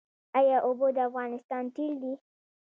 آیا 0.39 0.57
اوبه 0.67 0.87
د 0.95 0.97
افغانستان 1.09 1.63
تیل 1.75 1.93
دي؟ 2.01 2.13